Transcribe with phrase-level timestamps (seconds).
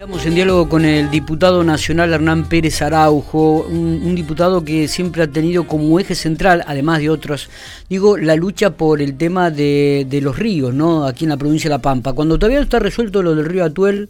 [0.00, 5.26] Estamos en diálogo con el diputado nacional Hernán Pérez Araujo, un, diputado que siempre ha
[5.26, 7.50] tenido como eje central, además de otros,
[7.90, 11.04] digo, la lucha por el tema de, los ríos, ¿no?
[11.04, 12.14] Aquí en la provincia de La Pampa.
[12.14, 14.08] Cuando todavía no está resuelto lo del río Atuel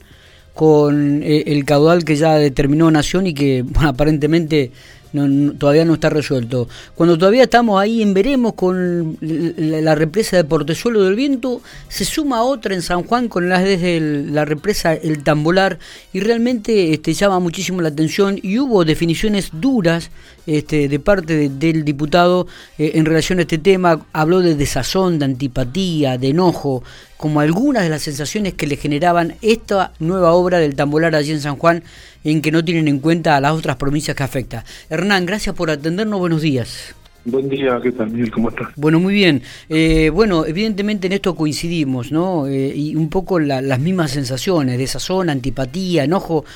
[0.54, 4.70] con eh, el caudal que ya determinó Nación y que, bueno, aparentemente
[5.58, 6.68] todavía no está resuelto.
[6.94, 12.42] Cuando todavía estamos ahí en veremos con la, represa de Portezuelo del Viento, se suma
[12.42, 15.78] otra en San Juan con la, desde la represa El Tambolar
[16.12, 20.10] y realmente este, llama muchísimo la atención y hubo definiciones duras
[20.46, 22.46] este, de parte del diputado
[22.78, 24.06] eh, en relación a este tema.
[24.12, 26.82] Habló de desazón, de antipatía, de enojo,
[27.16, 31.40] como algunas de las sensaciones que le generaban esta nueva obra del Tambolar allí en
[31.42, 31.82] San Juan,
[32.24, 34.64] en que no tienen en cuenta a las otras provincias que afecta.
[34.88, 36.94] Hernán, gracias por atendernos, buenos días.
[37.24, 38.30] Buen día, ¿qué tal, Miguel?
[38.30, 38.68] ¿Cómo estás?
[38.76, 39.42] Bueno, muy bien.
[39.68, 42.46] Eh, bueno, evidentemente en esto coincidimos, ¿no?
[42.46, 46.46] Eh, y un poco las mismas sensaciones, desazón, antipatía, enojo.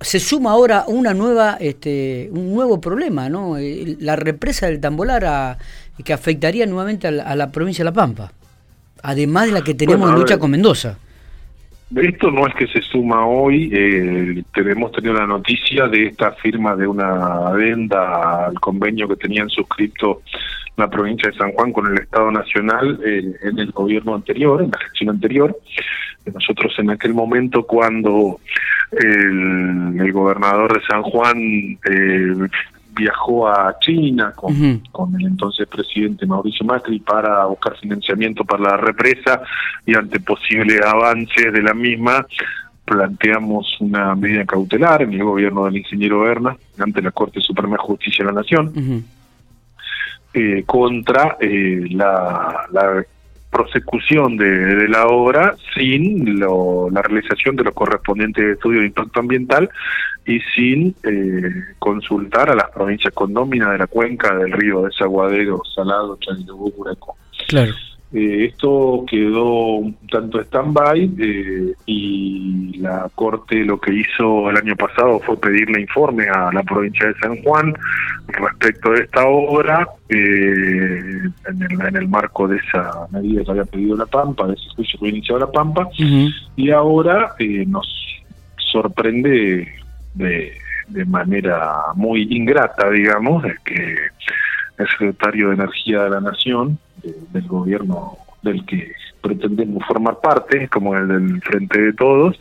[0.00, 3.58] Se suma ahora una nueva, este, un nuevo problema, ¿no?
[3.58, 5.58] Eh, la represa del Tambolar
[6.04, 8.32] que afectaría nuevamente a la provincia de La Pampa
[9.02, 10.96] además de la que tenemos en lucha con Mendoza.
[11.96, 16.74] Esto no es que se suma hoy, eh, tenemos tenido la noticia de esta firma
[16.74, 20.22] de una adenda al convenio que tenían suscrito
[20.76, 24.70] la provincia de San Juan con el Estado Nacional eh, en el gobierno anterior, en
[24.70, 25.54] la gestión anterior.
[26.32, 28.40] Nosotros en aquel momento cuando
[28.92, 32.48] el, el gobernador de San Juan eh,
[32.94, 38.76] viajó a China con, con el entonces presidente Mauricio Macri para buscar financiamiento para la
[38.76, 39.42] represa
[39.86, 42.26] y ante posibles avances de la misma
[42.84, 47.82] planteamos una medida cautelar en el gobierno del ingeniero Berna ante la Corte Suprema de
[47.82, 49.04] Justicia de la Nación
[50.34, 53.04] eh, contra eh, la, la
[53.52, 59.68] prosecución de, la obra sin la realización de los correspondientes estudios de impacto ambiental
[60.26, 66.16] y sin eh, consultar a las provincias condóminas de la cuenca del río Desaguadero, Salado,
[66.18, 67.16] Chanilubú, Curaco.
[67.48, 67.74] Claro.
[68.14, 74.76] Eh, esto quedó un tanto stand-by eh, y la Corte lo que hizo el año
[74.76, 77.74] pasado fue pedirle informe a la provincia de San Juan
[78.28, 83.64] respecto de esta obra eh, en, el, en, el, marco de esa medida que había
[83.64, 85.88] pedido La Pampa, de ese juicio que había iniciado La Pampa,
[86.56, 87.34] y ahora
[87.66, 87.88] nos
[88.56, 89.68] sorprende
[90.14, 90.52] de,
[90.88, 93.96] de manera muy ingrata, digamos, que
[94.78, 100.96] el secretario de Energía de la Nación, del gobierno del que pretendemos formar parte, como
[100.96, 102.40] el del Frente de Todos,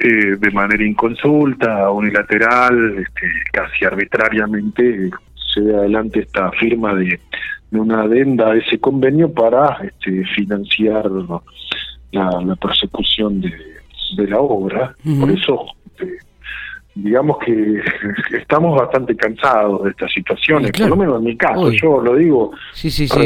[0.00, 5.10] eh, de manera inconsulta, unilateral, este, casi arbitrariamente,
[5.52, 7.18] se ve adelante esta firma de,
[7.72, 11.10] una adenda a ese convenio para este, financiar
[12.12, 14.96] la, persecución de, la obra.
[15.20, 16.18] Por eso este,
[17.02, 17.80] digamos que
[18.36, 22.52] estamos bastante cansados de estas situaciones, por lo menos en mi caso, yo lo digo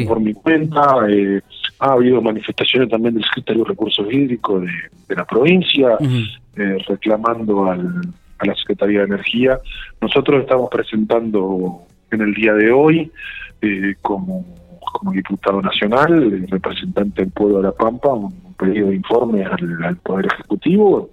[0.07, 1.41] por mi cuenta, eh,
[1.79, 8.03] ha habido manifestaciones también del Secretario de Recursos Hídricos de, la provincia, eh, reclamando al,
[8.39, 9.59] a la Secretaría de Energía.
[10.01, 13.11] Nosotros estamos presentando en el día de hoy
[13.61, 14.45] eh, como,
[14.81, 20.27] como diputado nacional, representante del pueblo de La Pampa, un pedido de informe al Poder
[20.27, 21.11] Ejecutivo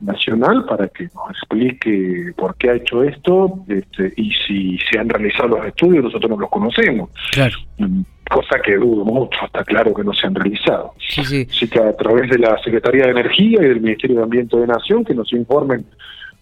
[0.00, 5.08] nacional para que nos explique por qué ha hecho esto este, y si se han
[5.08, 7.10] realizado los estudios, nosotros no los conocemos.
[7.32, 7.56] Claro.
[7.78, 10.92] Mm, cosa que dudo mucho, está claro que no se han realizado.
[10.98, 11.46] Sí, sí.
[11.48, 14.66] Así que a través de la Secretaría de Energía y del Ministerio de Ambiente de
[14.66, 15.86] Nación que nos informen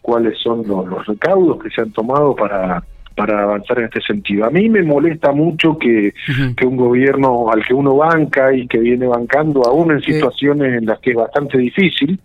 [0.02, 2.82] cuáles son los recaudos que se han tomado para
[3.14, 4.44] para avanzar en este sentido.
[4.44, 6.14] A mí me molesta mucho que,
[6.56, 10.86] que un gobierno al que uno banca y que viene bancando aún en situaciones en
[10.86, 12.18] las que es bastante difícil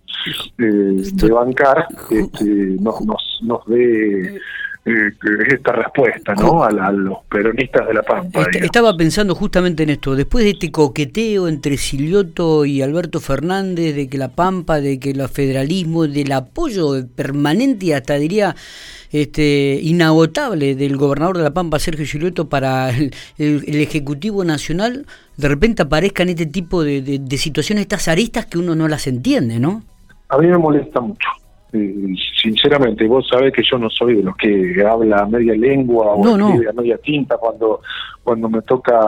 [0.58, 2.44] eh, de bancar, este,
[2.80, 4.38] nos, nos, nos dé
[4.86, 5.12] eh,
[5.46, 6.64] esta respuesta ¿no?
[6.64, 8.46] A, los peronistas de La Pampa.
[8.50, 14.08] estaba pensando justamente en esto, después de este coqueteo entre Silioto y Alberto Fernández, de
[14.08, 18.56] que La Pampa, de que el federalismo, del apoyo permanente y hasta diría
[19.12, 25.04] este, inagotable del gobernador de La Pampa, Sergio Silioto, para el, Ejecutivo Nacional,
[25.36, 29.58] de repente aparezcan este tipo de, de situaciones, estas aristas que uno no las entiende,
[29.58, 29.82] ¿no?
[30.30, 31.28] A mí me molesta mucho
[32.40, 36.36] sinceramente, vos sabés que yo no soy de los que habla media lengua o
[36.74, 37.80] media tinta cuando,
[38.22, 38.98] cuando me toca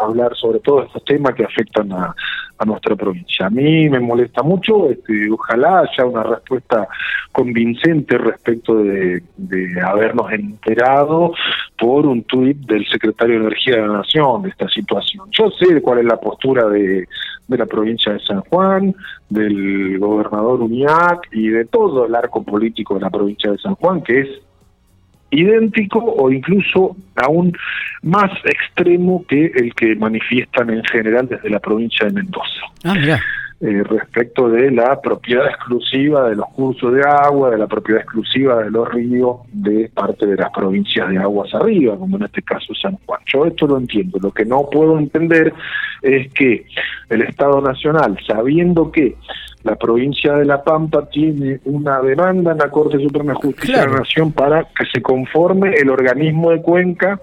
[0.00, 2.14] hablar sobre todos estos temas que afectan a,
[2.58, 3.46] a nuestra provincia.
[3.46, 6.88] A mí me molesta mucho, este, ojalá haya una respuesta
[7.32, 11.32] convincente respecto de, de habernos enterado
[11.78, 15.28] por un tuit del secretario de Energía de la Nación de esta situación.
[15.30, 17.06] Yo sé cuál es la postura de,
[17.46, 18.94] de la provincia de San Juan,
[19.28, 24.02] del gobernador Uñac y de todo el arco político de la provincia de San Juan,
[24.02, 24.28] que es
[25.30, 27.56] idéntico o incluso aún
[28.02, 32.62] más extremo que el que manifiestan en general desde la provincia de Mendoza.
[32.84, 32.94] Ah,
[33.60, 38.62] eh, respecto de la propiedad exclusiva de los cursos de agua, de la propiedad exclusiva
[38.62, 42.72] de los ríos de parte de las provincias de aguas arriba, como en este caso
[42.80, 43.20] San Juan.
[43.26, 44.18] Yo esto lo entiendo.
[44.22, 45.52] Lo que no puedo entender
[46.02, 46.66] es que
[47.10, 49.16] el Estado Nacional, sabiendo que
[49.64, 53.86] la provincia de La Pampa tiene una demanda en la Corte Suprema de Justicia de
[53.88, 57.20] la Nación para que se conforme el organismo de cuenca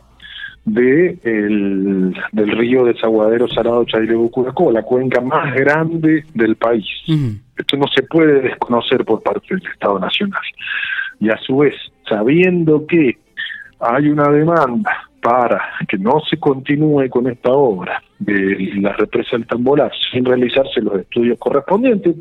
[0.66, 6.86] de el, del río desaguadero Salado Chailebu-Curacó, la cuenca más grande del país.
[7.56, 10.42] Esto no se puede desconocer por parte del Estado Nacional.
[11.20, 11.76] Y a su vez,
[12.10, 13.18] sabiendo que
[13.80, 19.48] hay una demanda para que no se continúe con esta obra de la represa del
[19.48, 22.16] Tambolar sin realizarse los estudios correspondientes,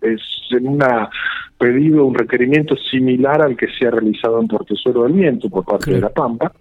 [0.00, 0.20] es
[0.50, 0.84] en un
[1.58, 5.92] pedido, un requerimiento similar al que se ha realizado en Portezuelo del Viento por parte
[5.92, 6.52] de la Pampa.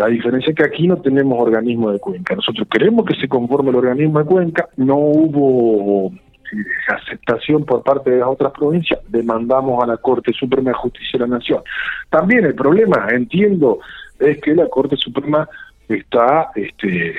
[0.00, 2.34] La diferencia es que aquí no tenemos organismo de cuenca.
[2.34, 4.66] Nosotros queremos que se conforme el organismo de cuenca.
[4.78, 6.56] No hubo eh,
[6.88, 8.98] aceptación por parte de las otras provincias.
[9.08, 11.60] Demandamos a la Corte Suprema de Justicia de la Nación.
[12.08, 13.80] También el problema, entiendo,
[14.18, 15.46] es que la Corte Suprema
[15.86, 17.16] está este,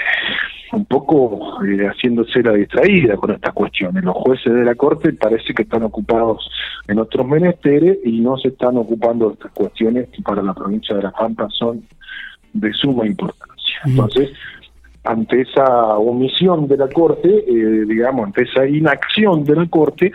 [0.72, 4.04] un poco eh, haciéndose la distraída con estas cuestiones.
[4.04, 6.50] Los jueces de la Corte parece que están ocupados
[6.88, 10.96] en otros menesteres y no se están ocupando de estas cuestiones que para la provincia
[10.96, 11.84] de La Pampa son
[12.54, 13.80] de suma importancia.
[13.86, 14.32] Entonces,
[15.04, 20.12] ante esa omisión de la Corte, eh, digamos, ante esa inacción de la Corte,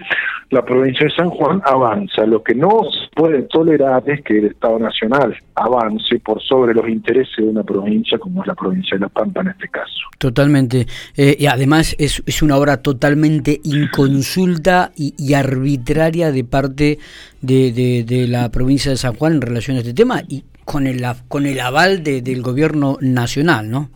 [0.50, 2.25] la provincia de San Juan avanza.
[2.25, 6.88] Lo que no se puede tolerar es que el Estado Nacional avance por sobre los
[6.88, 9.93] intereses de una provincia como es la provincia de La Pampa en este caso.
[10.19, 10.87] Totalmente.
[11.17, 16.99] Eh, y además es, es, una obra totalmente inconsulta y, arbitraria de parte
[17.43, 20.87] de, de, de la provincia de San Juan en relación a este tema y con
[20.87, 23.89] el, con el aval de, del gobierno nacional, ¿no?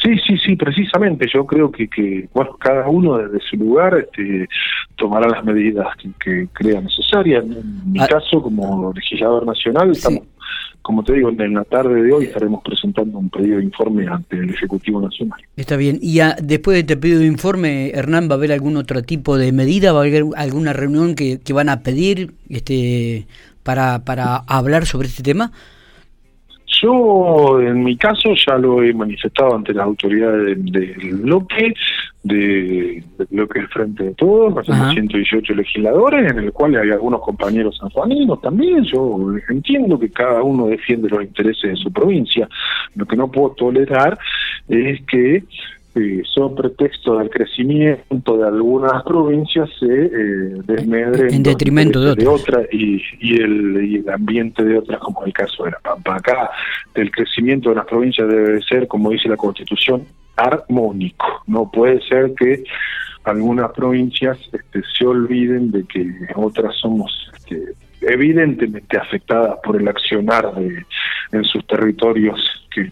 [0.00, 1.26] Sí, sí, sí, precisamente.
[1.32, 4.48] Yo creo que, que bueno, cada uno desde su lugar este,
[4.96, 5.86] tomará las medidas
[6.18, 7.44] que, crea necesarias.
[7.44, 8.06] En mi ah.
[8.08, 10.22] caso, como legislador nacional, estamos,
[10.82, 14.36] como te digo, en la tarde de hoy estaremos presentando un pedido de informe ante
[14.36, 15.40] el Ejecutivo Nacional.
[15.56, 15.98] Está bien.
[16.00, 19.52] Y después de este pedido de informe, Hernán, ¿va a haber algún otro tipo de
[19.52, 19.92] medida?
[19.92, 23.26] ¿Va a haber alguna reunión que, que van a pedir este,
[23.62, 25.52] para, para hablar sobre este tema?
[26.82, 31.74] Yo, en mi caso, ya lo he manifestado ante las autoridades del bloque,
[32.24, 37.20] de, del bloque del Frente de Todos, los 118 legisladores, en el cual hay algunos
[37.20, 38.84] compañeros sanjuaninos también.
[38.84, 39.16] Yo
[39.48, 42.48] entiendo que cada uno defiende los intereses de su provincia.
[42.96, 44.18] Lo que no puedo tolerar
[44.68, 45.44] es que
[45.94, 52.66] eh, son pretexto del crecimiento de algunas provincias se eh, desmedren en detrimento de, otras.
[52.72, 56.16] y, y, el, y el ambiente de otras como el caso de la Pampa.
[56.16, 56.50] Acá
[56.94, 60.06] el crecimiento de las provincias debe ser como dice la constitución
[60.36, 61.42] armónico.
[61.46, 62.64] No puede ser que
[63.24, 70.54] algunas provincias este, se olviden de que otras somos este, evidentemente afectadas por el accionar
[70.54, 70.84] de
[71.32, 72.40] en sus territorios
[72.70, 72.90] que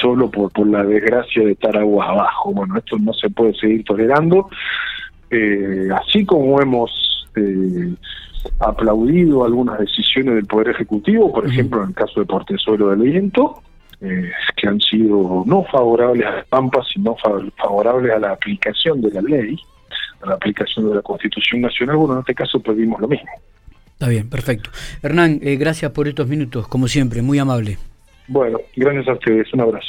[0.00, 2.52] solo por, por la desgracia de estar aguas abajo.
[2.52, 4.48] Bueno, esto no se puede seguir tolerando.
[5.30, 7.94] Eh, así como hemos eh,
[8.58, 13.62] aplaudido algunas decisiones del Poder Ejecutivo, por ejemplo, en el caso de Portezuelo del Viento,
[14.00, 17.16] eh, que han sido no favorables a las Pampas, sino
[17.56, 19.56] favorables a la aplicación de la ley,
[20.22, 23.30] a la aplicación de la Constitución Nacional, bueno, en este caso pedimos lo mismo.
[23.92, 24.70] Está bien, perfecto.
[25.02, 27.78] Hernán, gracias por estos minutos, como siempre, muy amable.
[28.30, 29.52] Bueno, gracias a ustedes.
[29.52, 29.88] Un abrazo.